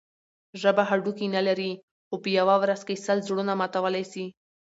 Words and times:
ژبه 0.61 0.83
هډوکی 0.89 1.27
نه 1.35 1.41
لري؛ 1.47 1.71
خو 2.07 2.15
په 2.23 2.29
یوه 2.39 2.55
ورځ 2.61 2.81
کښي 2.87 2.95
سل 3.05 3.17
زړونه 3.27 3.53
ماتولای 3.61 4.05
سي. 4.11 4.25